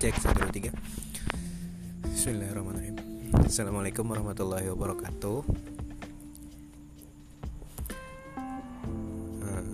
Cek 0.00 0.16
1, 0.16 0.32
2, 0.48 0.72
3 0.72 2.08
Bismillahirrahmanirrahim. 2.08 2.96
Assalamualaikum 3.44 4.08
warahmatullahi 4.08 4.72
wabarakatuh. 4.72 5.44
Uh, 9.44 9.64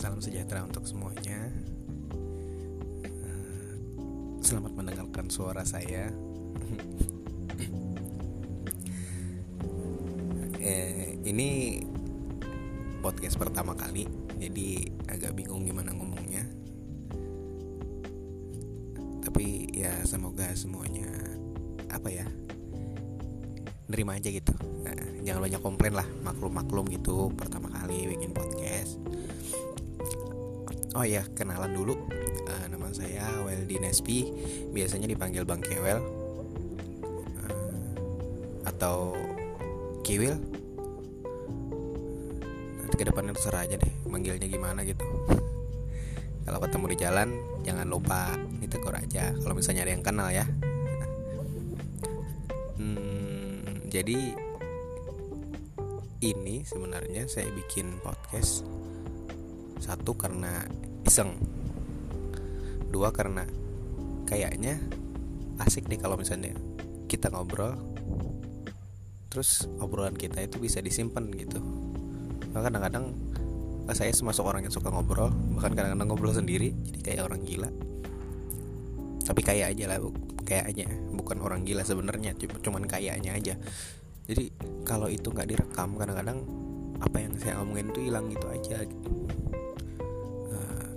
Salam 0.00 0.24
sejahtera 0.24 0.64
untuk 0.64 0.88
semuanya. 0.88 1.52
Uh, 3.04 3.76
Selamat 4.40 4.72
mendengarkan 4.72 5.28
suara 5.28 5.68
saya. 5.68 6.08
Eh, 10.62 11.18
Ini 11.26 11.82
podcast 13.02 13.34
pertama 13.34 13.74
kali 13.74 14.06
Jadi 14.38 14.86
agak 15.10 15.34
bingung 15.34 15.66
gimana 15.66 15.90
ngomongnya 15.90 16.46
tapi 19.32 19.64
ya 19.72 19.88
semoga 20.04 20.44
semuanya 20.52 21.08
apa 21.88 22.12
ya 22.12 22.28
nerima 23.88 24.20
aja 24.20 24.28
gitu. 24.28 24.52
Nah, 24.84 24.92
jangan 25.24 25.48
banyak 25.48 25.60
komplain 25.64 25.96
lah 25.96 26.04
maklum 26.20 26.52
maklum 26.52 26.84
gitu 26.92 27.32
pertama 27.32 27.72
kali 27.72 28.12
bikin 28.12 28.36
podcast. 28.36 29.00
Oh 30.92 31.08
ya 31.08 31.24
kenalan 31.32 31.72
dulu. 31.72 31.96
Uh, 32.44 32.66
nama 32.68 32.92
saya 32.92 33.24
Weldy 33.40 33.80
Nespi. 33.80 34.28
Biasanya 34.68 35.08
dipanggil 35.08 35.48
Bang 35.48 35.64
Kewel. 35.64 36.04
Uh, 37.40 37.88
atau 38.68 39.16
Kiwil. 40.04 40.36
Nanti 42.84 42.94
ke 43.00 43.04
depannya 43.08 43.32
terserah 43.32 43.64
aja 43.64 43.80
deh 43.80 43.92
manggilnya 44.12 44.44
gimana 44.44 44.84
gitu. 44.84 45.08
Kalau 46.44 46.60
ketemu 46.60 46.84
di 46.92 46.96
jalan 47.00 47.28
jangan 47.64 47.88
lupa 47.88 48.51
ditegur 48.62 48.94
aja 48.94 49.34
kalau 49.42 49.58
misalnya 49.58 49.82
ada 49.82 49.92
yang 49.92 50.04
kenal 50.06 50.30
ya. 50.30 50.46
Hmm, 52.82 53.78
jadi 53.94 54.34
ini 56.18 56.66
sebenarnya 56.66 57.30
saya 57.30 57.46
bikin 57.54 57.98
podcast 58.02 58.66
satu 59.78 60.18
karena 60.18 60.66
iseng 61.06 61.38
dua 62.90 63.14
karena 63.14 63.46
kayaknya 64.26 64.82
asik 65.62 65.86
nih 65.86 66.02
kalau 66.02 66.18
misalnya 66.18 66.58
kita 67.06 67.30
ngobrol 67.30 67.78
terus 69.30 69.70
obrolan 69.78 70.18
kita 70.18 70.42
itu 70.42 70.58
bisa 70.58 70.82
disimpan 70.82 71.30
gitu. 71.34 71.62
Kadang-kadang 72.50 73.14
saya 73.90 74.14
semasuk 74.14 74.46
orang 74.46 74.62
yang 74.66 74.74
suka 74.74 74.90
ngobrol 74.94 75.34
bahkan 75.58 75.74
kadang-kadang 75.74 76.06
ngobrol 76.06 76.30
sendiri 76.30 76.70
jadi 76.86 76.98
kayak 77.02 77.26
orang 77.26 77.42
gila 77.42 77.70
tapi 79.22 79.40
kayak 79.46 79.78
aja 79.78 79.84
lah 79.94 79.98
kayaknya 80.42 80.90
bukan 81.14 81.38
orang 81.40 81.62
gila 81.62 81.86
sebenarnya 81.86 82.34
cuman 82.36 82.84
kayaknya 82.84 83.38
aja. 83.38 83.54
Jadi 84.26 84.54
kalau 84.86 85.10
itu 85.10 85.30
nggak 85.30 85.48
direkam 85.50 85.98
kadang-kadang 85.98 86.46
apa 87.02 87.16
yang 87.18 87.34
saya 87.34 87.58
omongin 87.58 87.90
itu 87.90 88.00
hilang 88.06 88.30
gitu 88.30 88.46
aja 88.46 88.76
gitu. 88.86 89.10
Uh, 90.50 90.90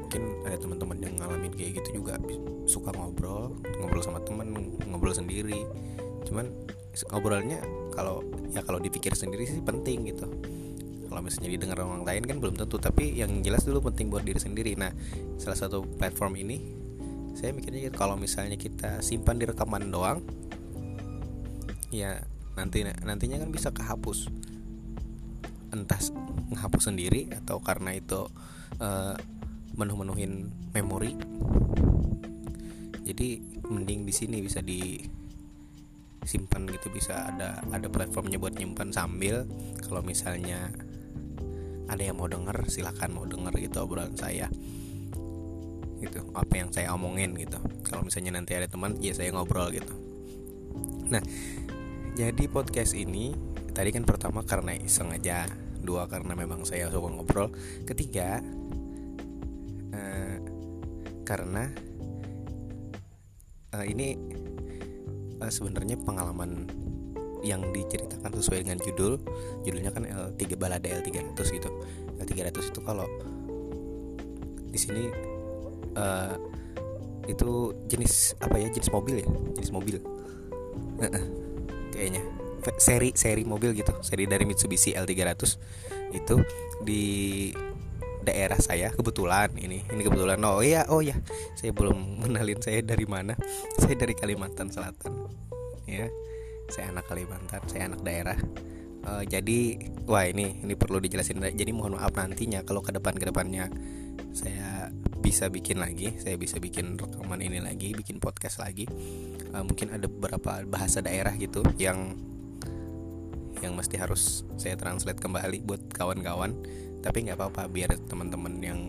mungkin 0.00 0.22
ada 0.48 0.56
teman-teman 0.56 0.98
yang 1.04 1.14
ngalamin 1.20 1.52
kayak 1.52 1.84
gitu 1.84 2.00
juga 2.00 2.16
suka 2.64 2.92
ngobrol 2.96 3.52
ngobrol 3.76 4.02
sama 4.04 4.20
temen 4.24 4.72
ngobrol 4.88 5.12
sendiri. 5.12 5.68
Cuman 6.24 6.48
ngobrolnya 7.12 7.60
kalau 7.92 8.24
ya 8.48 8.64
kalau 8.64 8.80
dipikir 8.80 9.12
sendiri 9.12 9.44
sih 9.44 9.60
penting 9.60 10.08
gitu. 10.08 10.24
Kalau 11.04 11.20
misalnya 11.20 11.50
didengar 11.54 11.78
orang 11.84 12.02
lain 12.02 12.24
kan 12.26 12.36
belum 12.40 12.58
tentu 12.58 12.80
tapi 12.80 13.14
yang 13.14 13.44
jelas 13.44 13.62
dulu 13.68 13.92
penting 13.92 14.08
buat 14.08 14.24
diri 14.24 14.40
sendiri. 14.40 14.72
Nah 14.74 14.90
salah 15.36 15.58
satu 15.58 15.84
platform 15.84 16.40
ini 16.40 16.83
saya 17.34 17.50
mikirnya 17.50 17.90
gitu, 17.90 17.98
kalau 17.98 18.14
misalnya 18.14 18.54
kita 18.54 19.02
simpan 19.02 19.36
di 19.36 19.44
rekaman 19.44 19.90
doang 19.90 20.22
ya 21.90 22.22
nanti 22.54 22.86
nantinya 22.86 23.42
kan 23.42 23.50
bisa 23.50 23.74
kehapus. 23.74 24.30
Entah 25.74 25.98
menghapus 26.50 26.86
sendiri 26.86 27.30
atau 27.34 27.58
karena 27.58 27.98
itu 27.98 28.30
uh, 28.78 29.18
menuh-menuhin 29.74 30.54
memori. 30.70 31.18
Jadi 33.04 33.42
mending 33.66 34.06
di 34.06 34.14
sini 34.14 34.38
bisa 34.38 34.62
di 34.62 35.02
simpan 36.24 36.64
gitu 36.70 36.88
bisa 36.88 37.28
ada 37.34 37.60
ada 37.68 37.90
platformnya 37.90 38.38
buat 38.38 38.54
nyimpan 38.54 38.94
sambil. 38.94 39.44
Kalau 39.82 40.00
misalnya 40.06 40.70
ada 41.90 42.00
yang 42.00 42.16
mau 42.16 42.30
denger 42.30 42.64
silahkan 42.70 43.12
mau 43.12 43.28
denger 43.28 43.52
gitu 43.60 43.84
obrolan 43.84 44.16
saya 44.16 44.48
gitu 46.04 46.20
apa 46.36 46.52
yang 46.60 46.68
saya 46.70 46.92
omongin 46.92 47.34
gitu. 47.36 47.56
Kalau 47.84 48.04
misalnya 48.04 48.36
nanti 48.36 48.52
ada 48.54 48.68
teman 48.68 48.96
ya 49.00 49.16
saya 49.16 49.32
ngobrol 49.32 49.72
gitu. 49.72 49.94
Nah 51.08 51.22
jadi 52.14 52.44
podcast 52.46 52.94
ini 52.94 53.34
tadi 53.74 53.90
kan 53.90 54.06
pertama 54.06 54.46
karena 54.46 54.76
iseng 54.78 55.10
aja 55.10 55.48
dua 55.84 56.06
karena 56.06 56.32
memang 56.38 56.64
saya 56.64 56.88
suka 56.88 57.10
ngobrol 57.10 57.52
ketiga 57.84 58.40
eh, 59.92 60.36
karena 61.26 61.68
eh, 63.74 63.84
ini 63.90 64.16
eh, 65.42 65.52
sebenarnya 65.52 66.00
pengalaman 66.00 66.70
yang 67.44 67.60
diceritakan 67.76 68.32
sesuai 68.40 68.64
dengan 68.64 68.80
judul. 68.80 69.20
Judulnya 69.68 69.92
kan 69.92 70.08
L3 70.08 70.56
balada 70.56 70.88
L300 70.88 71.36
gitu. 71.52 71.70
L300 72.16 72.72
itu 72.72 72.80
kalau 72.80 73.04
di 74.72 74.78
sini 74.80 75.33
uh, 75.94 76.34
itu 77.24 77.72
jenis 77.88 78.36
apa 78.40 78.60
ya? 78.60 78.68
Jenis 78.70 78.90
mobil 78.92 79.24
ya? 79.24 79.28
Jenis 79.58 79.72
mobil. 79.72 79.96
Kayaknya. 81.94 82.22
Seri 82.80 83.12
seri 83.12 83.44
mobil 83.44 83.76
gitu. 83.76 83.92
Seri 84.00 84.24
dari 84.24 84.48
Mitsubishi 84.48 84.96
L300 84.96 85.60
itu 86.16 86.36
di 86.80 87.04
daerah 88.24 88.56
saya 88.56 88.88
kebetulan 88.88 89.52
ini. 89.60 89.84
Ini 89.84 90.00
kebetulan. 90.00 90.40
Oh 90.48 90.64
iya 90.64 90.88
oh 90.88 91.04
ya 91.04 91.16
saya 91.60 91.76
belum 91.76 91.96
mengenalin 92.24 92.60
saya 92.64 92.80
dari 92.80 93.04
mana. 93.04 93.36
Saya 93.76 93.94
dari 93.94 94.16
Kalimantan 94.16 94.72
Selatan. 94.72 95.28
Ya 95.84 96.08
saya 96.72 96.88
anak 96.88 97.04
Kalimantan 97.08 97.60
saya 97.68 97.92
anak 97.92 98.00
daerah. 98.00 98.38
Uh, 99.04 99.20
jadi 99.28 99.76
wah 100.08 100.24
ini 100.24 100.64
ini 100.64 100.72
perlu 100.72 100.96
dijelasin. 100.96 101.44
Jadi 101.44 101.70
mohon 101.76 102.00
maaf 102.00 102.16
nantinya 102.16 102.64
kalau 102.64 102.80
ke 102.80 102.96
depan 102.96 103.12
ke 103.12 103.28
depannya 103.28 103.68
saya 104.34 104.90
bisa 105.22 105.48
bikin 105.48 105.80
lagi 105.80 106.18
saya 106.20 106.34
bisa 106.34 106.58
bikin 106.58 106.98
rekaman 106.98 107.40
ini 107.40 107.62
lagi 107.62 107.94
bikin 107.94 108.18
podcast 108.18 108.60
lagi 108.60 108.84
uh, 109.54 109.62
mungkin 109.62 109.94
ada 109.94 110.10
beberapa 110.10 110.66
bahasa 110.66 111.00
daerah 111.00 111.32
gitu 111.38 111.62
yang 111.78 112.18
yang 113.62 113.72
mesti 113.72 113.96
harus 113.96 114.44
saya 114.60 114.76
translate 114.76 115.22
kembali 115.22 115.64
buat 115.64 115.88
kawan-kawan 115.94 116.52
tapi 117.00 117.24
nggak 117.24 117.38
apa-apa 117.40 117.70
biar 117.70 117.96
teman-teman 118.10 118.60
yang 118.60 118.80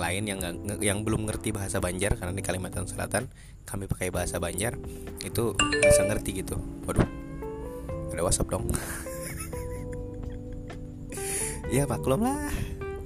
lain 0.00 0.24
yang 0.24 0.40
gak, 0.40 0.80
yang 0.80 1.04
belum 1.04 1.28
ngerti 1.28 1.52
bahasa 1.52 1.76
Banjar 1.76 2.16
karena 2.16 2.32
di 2.32 2.40
Kalimantan 2.40 2.88
Selatan 2.88 3.28
kami 3.68 3.84
pakai 3.84 4.08
bahasa 4.08 4.40
Banjar 4.40 4.80
itu 5.20 5.52
bisa 5.60 6.02
ngerti 6.08 6.40
gitu. 6.40 6.56
Waduh, 6.88 7.04
ada 8.16 8.24
WhatsApp 8.24 8.48
dong. 8.48 8.72
ya 11.76 11.84
maklum 11.84 12.24
lah, 12.24 12.48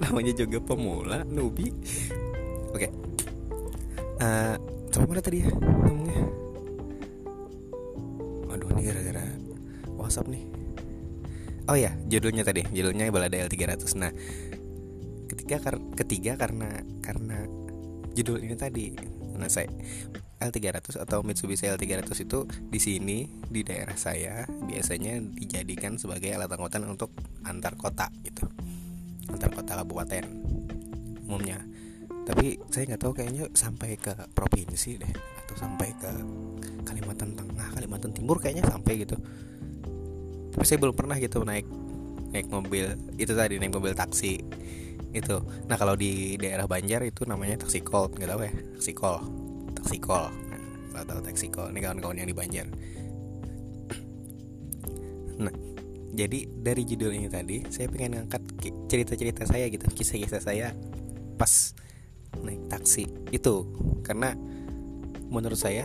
namanya 0.03 0.33
juga 0.35 0.57
pemula, 0.59 1.23
nubi. 1.27 1.71
Oke, 2.75 2.87
okay. 2.87 2.91
uh, 4.19 4.55
coba 4.91 5.05
mana 5.15 5.21
tadi 5.23 5.43
ya 5.43 5.49
ngomongnya? 5.55 6.23
Waduh, 8.51 8.69
ini 8.75 8.81
gara-gara 8.83 9.25
WhatsApp 9.95 10.27
nih. 10.27 10.43
Oh 11.65 11.77
ya, 11.79 11.97
judulnya 12.05 12.45
tadi, 12.45 12.61
judulnya 12.69 13.09
Balada 13.09 13.41
L300. 13.41 13.97
Nah, 13.97 14.13
ketiga 15.45 15.61
kar 15.61 15.75
ketiga 15.97 16.33
karena 16.37 16.81
karena 17.05 17.45
judul 18.15 18.41
ini 18.41 18.55
tadi 18.55 18.95
nah 19.35 19.51
saya 19.51 19.67
L300 20.39 21.03
atau 21.03 21.21
Mitsubishi 21.21 21.67
L300 21.67 22.07
itu 22.23 22.47
di 22.47 22.79
sini 22.79 23.27
di 23.45 23.61
daerah 23.61 23.93
saya 23.99 24.47
biasanya 24.47 25.19
dijadikan 25.19 25.99
sebagai 25.99 26.31
alat 26.31 26.49
angkutan 26.49 26.87
untuk 26.87 27.11
antar 27.43 27.75
kota 27.75 28.07
gitu 28.23 28.47
antar 29.35 29.51
kota 29.51 29.83
kabupaten 29.83 30.25
umumnya. 31.27 31.59
Tapi 32.25 32.57
saya 32.73 32.89
nggak 32.89 33.01
tahu 33.05 33.13
kayaknya 33.13 33.45
sampai 33.53 34.01
ke 34.01 34.13
provinsi 34.33 34.97
deh 34.97 35.13
atau 35.45 35.55
sampai 35.59 35.93
ke 35.93 36.11
Kalimantan 36.81 37.37
Tengah 37.37 37.67
Kalimantan 37.77 38.11
Timur 38.15 38.41
kayaknya 38.41 38.65
sampai 38.65 39.05
gitu. 39.05 39.19
Tapi 40.55 40.63
saya 40.65 40.81
belum 40.81 40.95
pernah 40.97 41.19
gitu 41.21 41.45
naik 41.45 41.67
naik 42.33 42.49
mobil 42.49 42.97
itu 43.21 43.31
tadi 43.37 43.61
naik 43.61 43.75
mobil 43.75 43.93
taksi 43.93 44.41
itu. 45.13 45.37
Nah 45.69 45.77
kalau 45.77 45.93
di 45.93 46.35
daerah 46.41 46.65
Banjar 46.65 47.05
itu 47.05 47.29
namanya 47.29 47.61
taksi 47.61 47.85
call 47.85 48.09
nggak 48.09 48.29
tahu 48.31 48.41
ya? 48.41 48.53
Taksi 48.79 48.91
call 48.97 49.45
taksi 49.85 50.01
call 50.01 50.33
nah, 50.49 50.61
kalau 50.89 51.05
tahu 51.05 51.19
taksi 51.29 51.47
call 51.53 51.69
ini 51.69 51.79
kawan-kawan 51.85 52.17
yang 52.17 52.25
di 52.25 52.33
Banjar 52.33 52.65
jadi 56.15 56.47
dari 56.47 56.87
judul 56.87 57.11
ini 57.11 57.27
tadi 57.27 57.67
saya 57.67 57.91
pengen 57.91 58.23
ngangkat 58.23 58.41
cerita-cerita 58.87 59.43
saya 59.43 59.67
gitu 59.67 59.83
kisah-kisah 59.91 60.41
saya 60.41 60.71
pas 61.35 61.75
naik 62.39 62.71
taksi 62.71 63.11
itu. 63.35 63.67
Karena 64.01 64.31
menurut 65.27 65.59
saya 65.59 65.83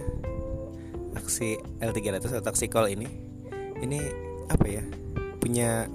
taksi 1.18 1.58
L300 1.82 2.30
atau 2.30 2.44
taksi 2.46 2.70
call 2.70 2.94
ini 2.94 3.10
ini 3.82 3.98
apa 4.46 4.66
ya 4.70 4.84
punya 5.42 5.90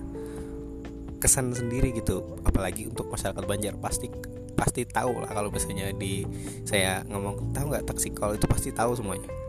kesan 1.24 1.56
sendiri 1.56 1.96
gitu. 1.96 2.40
Apalagi 2.44 2.92
untuk 2.92 3.08
masyarakat 3.08 3.44
Banjar 3.48 3.80
pasti 3.80 4.12
pasti 4.56 4.88
tahu 4.88 5.24
lah 5.24 5.32
kalau 5.32 5.52
misalnya 5.52 5.92
di 5.96 6.28
saya 6.68 7.04
ngomong 7.08 7.56
tahu 7.56 7.72
nggak 7.72 7.88
taksi 7.88 8.12
call? 8.12 8.36
Itu 8.36 8.52
pasti 8.52 8.76
tahu 8.76 9.00
semuanya 9.00 9.45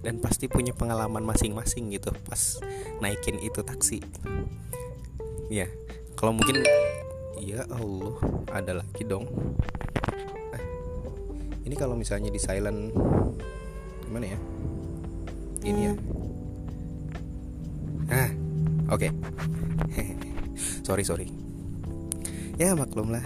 dan 0.00 0.16
pasti 0.20 0.48
punya 0.48 0.72
pengalaman 0.72 1.20
masing-masing 1.24 1.92
gitu 1.92 2.12
pas 2.24 2.60
naikin 3.04 3.36
itu 3.40 3.60
taksi. 3.60 4.00
Ya 5.52 5.68
kalau 6.16 6.36
mungkin 6.36 6.64
ya 7.40 7.64
Allah 7.68 8.16
ada 8.52 8.72
lagi 8.80 9.02
dong. 9.04 9.28
Eh, 10.56 10.64
ini 11.68 11.74
kalau 11.76 11.96
misalnya 11.96 12.32
di 12.32 12.40
silent 12.40 12.92
gimana 14.08 14.26
ya? 14.32 14.38
Ini 15.64 15.80
ya? 15.80 15.94
Ah 18.08 18.30
oke. 18.94 19.08
Okay. 19.08 19.10
sorry 20.86 21.04
sorry. 21.04 21.28
Ya 22.56 22.76
maklum 22.76 23.12
lah 23.12 23.24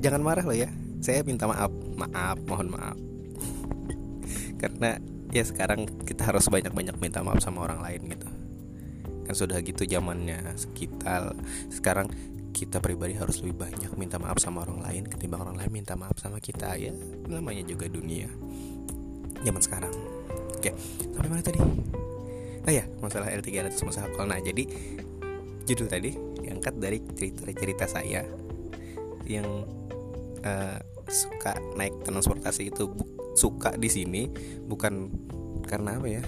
jangan 0.00 0.20
marah 0.20 0.44
loh 0.44 0.56
ya. 0.56 0.68
Saya 1.00 1.24
minta 1.24 1.48
maaf. 1.48 1.72
Maaf 1.96 2.36
mohon 2.44 2.68
maaf. 2.72 2.98
Karena 4.60 5.00
ya 5.30 5.42
sekarang 5.42 5.86
kita 6.06 6.28
harus 6.28 6.46
banyak-banyak 6.46 6.96
minta 6.98 7.22
maaf 7.22 7.42
sama 7.42 7.66
orang 7.66 7.82
lain 7.82 8.00
gitu. 8.10 8.28
Kan 9.26 9.34
sudah 9.34 9.58
gitu 9.62 9.82
zamannya 9.86 10.42
sekitar 10.54 11.34
sekarang 11.70 12.06
kita 12.56 12.80
pribadi 12.80 13.12
harus 13.18 13.44
lebih 13.44 13.68
banyak 13.68 13.92
minta 14.00 14.16
maaf 14.16 14.40
sama 14.40 14.64
orang 14.64 14.80
lain 14.80 15.02
ketimbang 15.04 15.44
orang 15.44 15.60
lain 15.60 15.70
minta 15.70 15.92
maaf 15.92 16.16
sama 16.16 16.40
kita 16.40 16.72
ya 16.80 16.94
namanya 17.28 17.66
juga 17.66 17.90
dunia 17.90 18.30
zaman 19.42 19.62
sekarang. 19.62 19.94
Oke 20.56 20.72
sampai 21.12 21.28
mana 21.28 21.42
tadi? 21.44 21.60
Oh 22.66 22.72
ya 22.72 22.82
masalah 22.98 23.30
L300 23.30 23.78
masalah 23.86 24.10
call 24.16 24.26
nah 24.26 24.40
jadi 24.42 24.66
judul 25.66 25.86
tadi 25.90 26.14
diangkat 26.42 26.74
dari 26.78 26.98
cerita-cerita 27.02 27.86
saya 27.90 28.22
yang 29.26 29.66
uh, 30.46 30.78
suka 31.06 31.58
naik 31.74 32.02
transportasi 32.02 32.70
itu 32.70 32.90
suka 33.36 33.76
di 33.76 33.92
sini 33.92 34.26
bukan 34.66 35.12
karena 35.66 35.98
apa 36.00 36.08
ya 36.08 36.24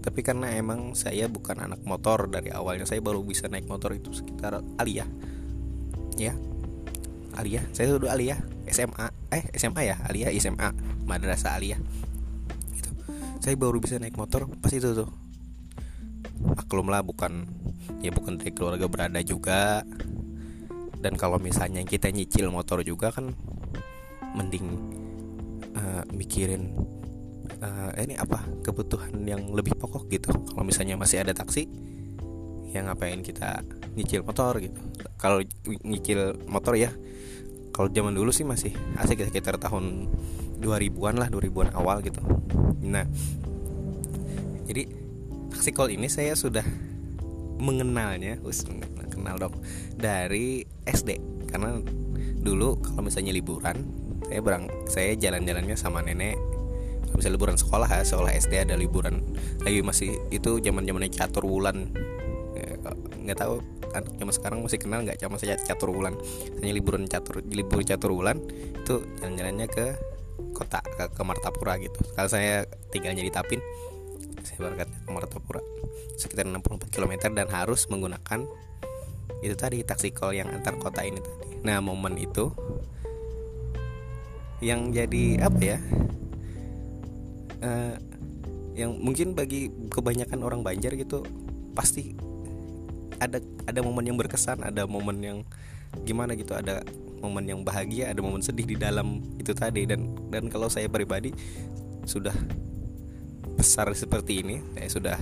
tapi 0.00 0.24
karena 0.24 0.48
emang 0.56 0.96
saya 0.96 1.28
bukan 1.28 1.60
anak 1.60 1.84
motor 1.84 2.24
dari 2.24 2.48
awalnya. 2.48 2.88
Saya 2.88 3.04
baru 3.04 3.20
bisa 3.20 3.52
naik 3.52 3.68
motor 3.68 3.92
itu 3.92 4.16
sekitar 4.16 4.64
aliyah. 4.80 5.08
Ya 6.16 6.32
aliyah. 7.36 7.68
Saya 7.76 8.00
sudah 8.00 8.16
aliyah 8.16 8.40
SMA 8.64 9.12
eh 9.28 9.44
SMA 9.60 9.92
ya 9.92 9.96
aliyah 10.08 10.32
SMA 10.40 10.68
madrasah 11.04 11.60
aliyah. 11.60 11.80
Itu 12.72 12.90
saya 13.44 13.54
baru 13.60 13.76
bisa 13.76 14.00
naik 14.00 14.16
motor 14.16 14.48
pas 14.48 14.72
itu 14.72 14.88
tuh. 14.96 15.10
Maklum 16.40 16.88
lah 16.88 17.04
bukan 17.04 17.44
ya 18.00 18.08
bukan 18.08 18.40
dari 18.40 18.56
keluarga 18.56 18.88
berada 18.88 19.20
juga. 19.20 19.84
Dan 21.00 21.16
kalau 21.20 21.36
misalnya 21.36 21.84
kita 21.84 22.08
nyicil 22.08 22.48
motor 22.48 22.80
juga 22.84 23.12
kan 23.12 23.36
mending 24.32 24.64
uh, 25.76 26.02
mikirin 26.14 26.74
uh, 27.60 27.90
ini 27.98 28.16
apa 28.16 28.42
kebutuhan 28.64 29.12
yang 29.26 29.52
lebih 29.52 29.76
pokok 29.76 30.08
gitu. 30.10 30.30
Kalau 30.32 30.64
misalnya 30.64 30.96
masih 30.96 31.22
ada 31.22 31.34
taksi 31.36 31.66
yang 32.70 32.86
ngapain 32.86 33.20
kita 33.20 33.66
nyicil 33.98 34.22
motor 34.22 34.62
gitu. 34.62 34.78
Kalau 35.18 35.42
nyicil 35.82 36.38
motor 36.46 36.78
ya 36.78 36.94
kalau 37.70 37.90
zaman 37.90 38.14
dulu 38.14 38.30
sih 38.34 38.46
masih 38.46 38.74
asik 38.98 39.22
sekitar 39.26 39.58
tahun 39.58 40.10
2000-an 40.60 41.16
lah 41.16 41.28
2000-an 41.32 41.74
awal 41.74 42.02
gitu. 42.04 42.20
Nah 42.86 43.06
jadi 44.70 44.86
taksi 45.50 45.70
call 45.74 45.90
ini 45.90 46.06
saya 46.06 46.38
sudah 46.38 46.62
mengenalnya 47.60 48.40
us 48.46 48.64
kenal 49.10 49.36
dong 49.36 49.58
dari 49.98 50.64
SD 50.86 51.18
karena 51.50 51.82
dulu 52.40 52.80
kalau 52.80 53.04
misalnya 53.04 53.36
liburan 53.36 53.84
saya 54.26 54.40
berang 54.42 54.64
saya 54.86 55.16
jalan-jalannya 55.16 55.76
sama 55.78 56.04
nenek. 56.04 56.36
Kalau 57.10 57.16
misalnya 57.18 57.36
liburan 57.36 57.58
sekolah 57.58 57.88
ya. 57.90 58.02
Sekolah 58.06 58.30
SD 58.30 58.52
ada 58.62 58.74
liburan. 58.78 59.22
Lagi 59.66 59.82
masih 59.82 60.10
itu 60.30 60.62
zaman 60.62 60.86
zamannya 60.86 61.10
catur 61.10 61.44
wulan. 61.46 61.90
Ya, 62.54 62.78
nggak 63.18 63.38
tahu 63.38 63.58
kan 63.90 64.06
zaman 64.06 64.34
sekarang 64.34 64.58
masih 64.62 64.78
kenal 64.78 65.02
nggak? 65.02 65.18
Cuma 65.18 65.36
saya 65.40 65.58
catur 65.58 65.90
wulan. 65.90 66.14
Hanya 66.62 66.72
liburan 66.74 67.10
catur 67.10 67.42
libur 67.42 67.82
catur 67.82 68.14
wulan 68.14 68.38
itu 68.78 69.02
jalan-jalannya 69.18 69.66
ke 69.66 69.86
kota 70.54 70.78
ke, 70.82 71.10
ke 71.10 71.22
Martapura 71.26 71.74
gitu. 71.82 71.98
Kalau 72.14 72.30
saya 72.30 72.66
tinggalnya 72.94 73.26
di 73.26 73.32
Tapin 73.34 73.58
saya 74.46 74.56
berangkat 74.62 74.88
ke 74.88 75.10
Martapura. 75.10 75.62
Sekitar 76.14 76.46
64 76.46 76.92
km 76.92 77.12
dan 77.32 77.48
harus 77.50 77.88
menggunakan 77.88 78.44
itu 79.40 79.56
tadi 79.56 79.80
taksi 79.80 80.12
call 80.12 80.36
yang 80.36 80.52
antar 80.52 80.76
kota 80.76 81.00
ini 81.00 81.18
tadi. 81.18 81.64
Nah 81.64 81.80
momen 81.80 82.16
itu 82.20 82.52
yang 84.60 84.92
jadi 84.92 85.40
apa 85.40 85.60
ya 85.60 85.78
uh, 87.64 87.96
yang 88.76 88.96
mungkin 89.00 89.32
bagi 89.36 89.72
kebanyakan 89.88 90.40
orang 90.44 90.60
Banjar 90.60 90.96
gitu 90.96 91.24
pasti 91.72 92.16
ada 93.20 93.40
ada 93.68 93.80
momen 93.84 94.08
yang 94.08 94.16
berkesan 94.16 94.64
ada 94.64 94.88
momen 94.88 95.20
yang 95.20 95.38
gimana 96.04 96.32
gitu 96.38 96.56
ada 96.56 96.80
momen 97.20 97.44
yang 97.44 97.60
bahagia 97.60 98.08
ada 98.10 98.24
momen 98.24 98.40
sedih 98.40 98.64
di 98.64 98.76
dalam 98.80 99.20
itu 99.36 99.52
tadi. 99.52 99.84
Dan 99.84 100.16
dan 100.32 100.48
kalau 100.48 100.72
saya 100.72 100.88
pribadi 100.88 101.30
sudah 102.08 102.34
besar 103.60 103.92
seperti 103.92 104.40
ini 104.40 104.56
saya 104.72 104.88
sudah 104.88 105.18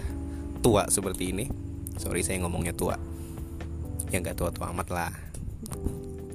tua 0.62 0.86
seperti 0.88 1.34
ini. 1.34 1.46
Sorry 1.98 2.22
saya 2.22 2.38
ngomongnya 2.46 2.72
tua. 2.72 2.94
Ya 4.14 4.22
nggak 4.22 4.38
tua-tua 4.38 4.70
amat 4.70 4.88
lah. 4.94 5.12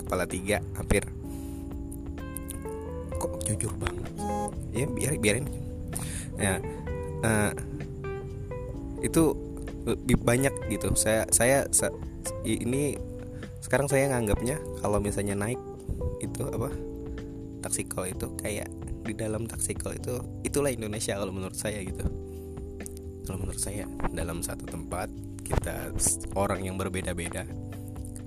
Kepala 0.03 0.27
tiga 0.27 0.59
hampir 0.75 1.07
jujur 3.53 3.73
banget. 3.77 4.03
Ya 4.73 4.85
biar 4.89 5.13
biarin. 5.21 5.45
Ya 6.41 6.57
uh, 7.21 7.51
itu 9.05 9.37
lebih 9.85 10.17
banyak 10.23 10.53
gitu. 10.71 10.95
Saya 10.95 11.27
saya 11.29 11.69
ini 12.43 12.97
sekarang 13.63 13.87
saya 13.87 14.11
nganggapnya 14.11 14.59
kalau 14.81 14.99
misalnya 14.99 15.37
naik 15.37 15.59
itu 16.19 16.43
apa 16.47 16.71
taksi 17.63 17.87
call 17.87 18.11
itu 18.11 18.27
kayak 18.39 18.67
di 19.03 19.13
dalam 19.15 19.47
taksi 19.47 19.75
call 19.75 19.99
itu 19.99 20.19
itulah 20.47 20.71
Indonesia 20.71 21.15
kalau 21.15 21.31
menurut 21.35 21.55
saya 21.55 21.83
gitu. 21.83 22.03
Kalau 23.23 23.39
menurut 23.39 23.59
saya 23.59 23.87
dalam 24.11 24.43
satu 24.43 24.67
tempat 24.67 25.07
kita 25.43 25.91
orang 26.35 26.63
yang 26.63 26.75
berbeda-beda 26.79 27.47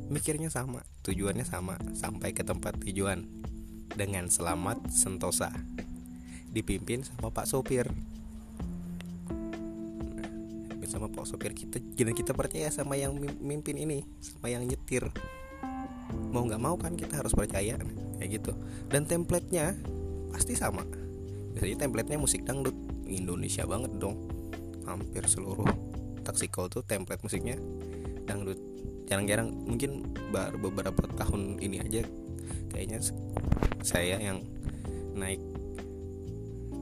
mikirnya 0.06 0.46
sama 0.52 0.86
tujuannya 1.02 1.42
sama 1.42 1.74
sampai 1.96 2.30
ke 2.30 2.46
tempat 2.46 2.78
tujuan 2.86 3.26
dengan 3.96 4.28
selamat 4.28 4.92
sentosa. 4.92 5.48
Dipimpin 6.52 7.00
sama 7.00 7.32
Pak 7.32 7.48
Sopir. 7.48 7.88
Nah, 10.76 10.84
sama 10.84 11.08
Pak 11.08 11.24
Sopir. 11.24 11.56
Kita 11.56 11.80
dan 11.80 12.12
kita 12.12 12.36
percaya 12.36 12.68
sama 12.68 13.00
yang 13.00 13.16
mimpin 13.40 13.80
ini 13.80 14.04
sama 14.20 14.52
yang 14.52 14.68
nyetir. 14.68 15.08
Mau 16.30 16.44
nggak 16.44 16.60
mau 16.60 16.76
kan 16.76 16.92
kita 16.92 17.24
harus 17.24 17.32
percaya 17.32 17.80
kayak 18.20 18.30
gitu. 18.36 18.52
Dan 18.92 19.08
templatenya 19.08 19.72
pasti 20.30 20.52
sama. 20.52 20.84
Biasanya 21.56 21.88
templatenya 21.88 22.20
musik 22.20 22.44
dangdut. 22.44 22.76
Indonesia 23.08 23.64
banget 23.64 23.96
dong. 23.96 24.28
Hampir 24.84 25.24
seluruh 25.24 25.66
taksi 26.20 26.52
call 26.52 26.68
tuh 26.68 26.84
template 26.84 27.24
musiknya 27.24 27.56
dangdut. 28.28 28.60
Jarang-jarang 29.08 29.54
mungkin 29.54 30.02
baru 30.34 30.58
beberapa 30.58 31.06
tahun 31.16 31.62
ini 31.62 31.78
aja 31.78 32.02
kayaknya 32.70 33.00
saya 33.80 34.18
yang 34.18 34.42
naik 35.16 35.40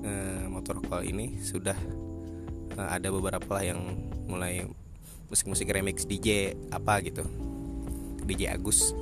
e, 0.02 0.12
motor 0.50 0.83
call 0.85 1.06
ini 1.06 1.38
sudah 1.40 1.76
e, 2.75 2.80
ada 2.80 3.09
beberapa 3.09 3.47
lah 3.54 3.64
yang 3.64 3.80
mulai 4.26 4.64
musik-musik 5.28 5.71
remix 5.73 6.04
DJ 6.06 6.54
apa 6.71 7.00
gitu. 7.02 7.25
DJ 8.25 8.56
Agus. 8.56 8.97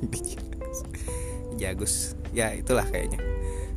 DJ 1.52 1.76
Agus. 1.76 2.16
Ya 2.32 2.56
itulah 2.56 2.86
kayaknya. 2.88 3.20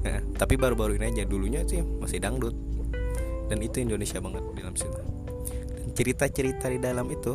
Nah, 0.03 0.19
tapi 0.35 0.59
baru-baru 0.59 0.99
ini 0.99 1.11
aja. 1.11 1.23
Dulunya 1.27 1.63
sih 1.67 1.83
masih 1.83 2.19
dangdut. 2.19 2.55
Dan 3.51 3.59
itu 3.59 3.83
Indonesia 3.83 4.19
banget 4.23 4.43
di 4.55 4.59
dalam 4.63 4.75
situ. 4.75 5.01
Cerita-cerita 5.93 6.71
di 6.71 6.79
dalam 6.79 7.07
itu 7.11 7.33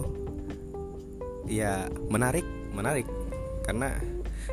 ya 1.48 1.88
menarik 2.08 2.44
menarik. 2.72 3.04
Karena 3.64 3.92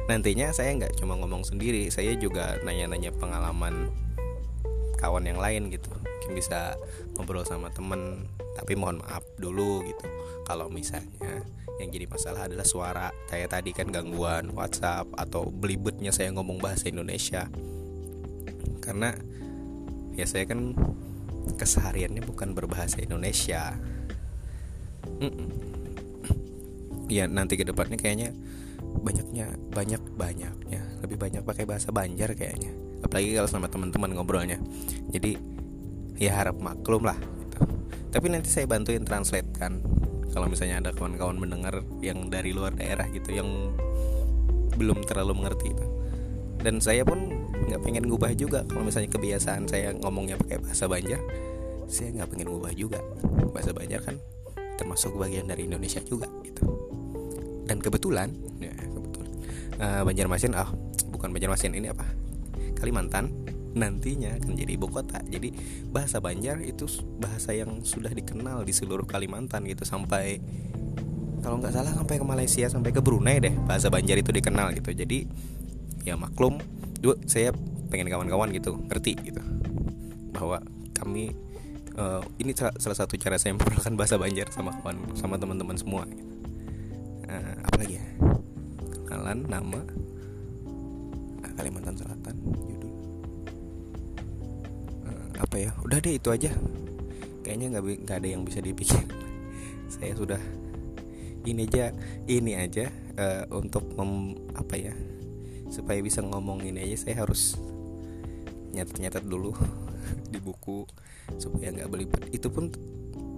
nantinya 0.06 0.54
saya 0.54 0.76
nggak 0.78 1.00
cuma 1.00 1.18
ngomong 1.18 1.44
sendiri 1.48 1.90
saya 1.90 2.14
juga 2.16 2.60
nanya-nanya 2.62 3.10
pengalaman 3.16 3.90
kawan 5.00 5.28
yang 5.28 5.40
lain 5.40 5.70
gitu. 5.70 5.92
Mungkin 5.94 6.34
bisa 6.34 6.74
ngobrol 7.14 7.46
sama 7.46 7.70
temen 7.70 8.26
tapi 8.58 8.74
mohon 8.74 9.04
maaf 9.04 9.22
dulu 9.38 9.86
gitu. 9.86 10.06
Kalau 10.48 10.72
misalnya 10.72 11.46
yang 11.78 11.92
jadi 11.92 12.08
masalah 12.08 12.48
adalah 12.48 12.66
suara. 12.66 13.08
Kayak 13.28 13.54
tadi 13.54 13.76
kan 13.76 13.92
gangguan 13.92 14.56
WhatsApp 14.56 15.12
atau 15.20 15.52
belibetnya 15.52 16.10
saya 16.16 16.32
ngomong 16.32 16.58
bahasa 16.64 16.88
Indonesia. 16.88 17.52
Karena 18.80 19.12
ya 20.16 20.26
saya 20.26 20.48
kan 20.48 20.74
kesehariannya 21.60 22.24
bukan 22.24 22.56
berbahasa 22.56 23.04
Indonesia. 23.04 23.76
Mm-mm. 25.06 25.50
ya 27.06 27.30
nanti 27.30 27.54
ke 27.54 27.62
depannya 27.62 27.94
kayaknya 27.94 28.34
banyaknya 29.06 29.54
banyak 29.70 30.02
banyaknya. 30.18 30.82
Lebih 31.06 31.18
banyak 31.22 31.42
pakai 31.46 31.70
bahasa 31.70 31.94
Banjar 31.94 32.34
kayaknya. 32.34 32.74
Apalagi 33.06 33.38
kalau 33.38 33.50
sama 33.50 33.70
teman-teman 33.70 34.18
ngobrolnya. 34.18 34.58
Jadi 35.14 35.38
ya 36.18 36.34
harap 36.34 36.58
maklum 36.58 37.04
lah 37.04 37.20
gitu. 37.20 37.60
tapi 38.16 38.32
nanti 38.32 38.50
saya 38.50 38.66
bantuin 38.66 39.06
translate 39.06 39.54
kan. 39.54 39.78
Kalau 40.34 40.50
misalnya 40.50 40.84
ada 40.84 40.92
kawan-kawan 40.92 41.38
mendengar 41.38 41.86
yang 42.04 42.28
dari 42.28 42.52
luar 42.52 42.76
daerah 42.76 43.08
gitu 43.14 43.32
yang 43.32 43.48
belum 44.76 45.06
terlalu 45.06 45.38
mengerti 45.38 45.72
itu. 45.72 45.86
Dan 46.60 46.82
saya 46.82 47.06
pun 47.06 47.46
nggak 47.70 47.80
pengen 47.86 48.10
ngubah 48.10 48.34
juga. 48.36 48.66
Kalau 48.68 48.84
misalnya 48.84 49.14
kebiasaan 49.14 49.70
saya 49.70 49.94
ngomongnya 49.96 50.36
pakai 50.42 50.60
bahasa 50.60 50.90
Banjar 50.90 51.22
saya 51.86 52.10
nggak 52.18 52.30
pengen 52.34 52.48
ngubah 52.50 52.74
juga. 52.74 53.00
Bahasa 53.54 53.72
Banjar 53.72 54.02
kan 54.02 54.18
termasuk 54.76 55.16
bagian 55.16 55.48
dari 55.48 55.70
Indonesia 55.70 56.02
juga 56.04 56.28
gitu. 56.44 56.66
Dan 57.66 57.82
kebetulan 57.82 58.30
ya 58.62 58.74
uh, 59.80 60.02
Banjarmasin 60.04 60.54
ah 60.56 60.68
oh, 60.68 60.70
bukan 61.12 61.32
Banjarmasin 61.32 61.76
ini 61.76 61.92
apa? 61.92 62.06
Kalimantan. 62.76 63.32
Nantinya 63.76 64.40
akan 64.40 64.56
jadi 64.56 64.80
ibu 64.80 64.88
kota. 64.88 65.20
Jadi 65.28 65.52
bahasa 65.92 66.24
Banjar 66.24 66.64
itu 66.64 66.88
bahasa 67.20 67.52
yang 67.52 67.84
sudah 67.84 68.12
dikenal 68.12 68.64
di 68.64 68.72
seluruh 68.72 69.04
Kalimantan 69.04 69.68
gitu. 69.68 69.84
Sampai 69.84 70.40
kalau 71.44 71.60
nggak 71.60 71.76
salah 71.76 71.92
sampai 71.92 72.16
ke 72.18 72.26
Malaysia 72.26 72.66
sampai 72.72 72.90
ke 72.96 73.04
Brunei 73.04 73.38
deh 73.44 73.54
bahasa 73.68 73.92
Banjar 73.92 74.16
itu 74.16 74.32
dikenal 74.32 74.72
gitu. 74.80 74.96
Jadi 74.96 75.28
ya 76.08 76.16
maklum 76.16 76.62
dua 77.04 77.20
saya 77.28 77.52
pengen 77.92 78.08
kawan-kawan 78.08 78.56
gitu 78.56 78.80
ngerti 78.88 79.20
gitu. 79.28 79.44
Bahwa 80.32 80.64
kami 80.96 81.36
uh, 82.00 82.24
ini 82.40 82.56
salah 82.56 82.96
satu 82.96 83.20
cara 83.20 83.36
saya 83.36 83.52
memperkenalkan 83.60 84.00
bahasa 84.00 84.16
Banjar 84.16 84.48
sama 84.56 84.72
kawan 84.80 85.20
sama 85.20 85.36
teman-teman 85.36 85.76
semua 85.76 86.08
gitu. 86.08 86.24
Uh, 87.28 87.58
apa 87.60 87.76
lagi 87.82 88.00
ya 88.00 88.35
kenalan 89.16 89.48
nama 89.48 89.80
Kalimantan 91.56 91.96
Selatan 91.96 92.36
judul. 92.68 92.92
Uh, 95.08 95.28
apa 95.40 95.56
ya? 95.56 95.72
Udah 95.88 96.04
deh 96.04 96.20
itu 96.20 96.36
aja. 96.36 96.52
Kayaknya 97.48 97.80
nggak 97.80 97.84
nggak 98.04 98.18
ada 98.20 98.28
yang 98.28 98.44
bisa 98.44 98.60
dibikin 98.60 99.08
saya 99.96 100.12
sudah 100.20 100.42
ini 101.48 101.64
aja 101.64 101.96
ini 102.28 102.60
aja 102.60 102.92
uh, 103.16 103.48
untuk 103.56 103.88
mem, 103.96 104.36
apa 104.52 104.76
ya? 104.76 104.92
Supaya 105.72 106.04
bisa 106.04 106.20
ngomong 106.20 106.68
ini 106.68 106.84
aja 106.84 107.08
saya 107.08 107.24
harus 107.24 107.56
nyatet-nyatet 108.76 109.24
dulu 109.24 109.56
di 110.36 110.44
buku 110.44 110.84
supaya 111.40 111.72
nggak 111.72 111.88
belibet. 111.88 112.36
Itu 112.36 112.52
pun 112.52 112.68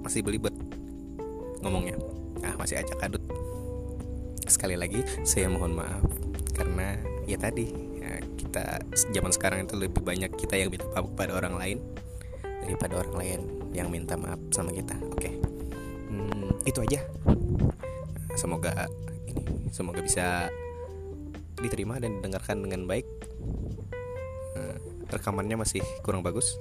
masih 0.01 0.25
belibet 0.25 0.57
ngomongnya. 1.61 2.01
Ah 2.41 2.57
masih 2.57 2.81
acak 2.81 2.97
adut 3.05 3.21
sekali 4.49 4.75
lagi 4.79 5.03
saya 5.23 5.51
mohon 5.51 5.75
maaf. 5.77 6.03
Karena 6.55 6.97
ya 7.29 7.37
tadi 7.37 7.69
ya, 8.01 8.17
kita 8.39 8.81
zaman 9.13 9.31
sekarang 9.31 9.67
itu 9.67 9.75
lebih 9.77 10.01
banyak 10.01 10.33
kita 10.35 10.57
yang 10.57 10.73
minta 10.73 10.87
maaf 10.95 11.05
kepada 11.13 11.37
orang 11.37 11.55
lain 11.59 11.77
daripada 12.63 12.99
orang 13.05 13.15
lain 13.15 13.39
yang 13.75 13.87
minta 13.91 14.17
maaf 14.17 14.39
sama 14.51 14.73
kita. 14.73 14.95
Oke. 15.13 15.37
Hmm, 16.09 16.51
itu 16.65 16.79
aja. 16.81 16.99
Semoga 18.33 18.87
ini 19.27 19.69
semoga 19.69 19.99
bisa 20.01 20.49
diterima 21.57 22.01
dan 22.01 22.17
didengarkan 22.19 22.63
dengan 22.65 22.89
baik. 22.89 23.07
Hmm, 24.57 24.77
rekamannya 25.11 25.61
masih 25.61 25.83
kurang 26.01 26.25
bagus. 26.25 26.57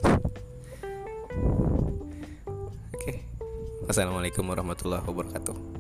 Oke. 2.93 3.23
Assalamualaikum 3.87 4.45
warahmatullahi 4.45 5.07
wabarakatuh 5.07 5.76